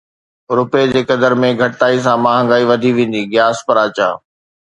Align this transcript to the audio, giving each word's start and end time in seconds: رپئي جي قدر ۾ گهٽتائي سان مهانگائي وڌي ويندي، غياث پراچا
رپئي 0.57 0.85
جي 0.93 1.01
قدر 1.09 1.31
۾ 1.43 1.49
گهٽتائي 1.59 1.97
سان 2.05 2.17
مهانگائي 2.25 2.63
وڌي 2.71 2.91
ويندي، 2.97 3.21
غياث 3.31 3.57
پراچا 3.67 4.09